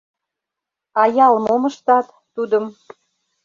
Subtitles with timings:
[1.01, 2.65] А ял мом ыштат, тудым...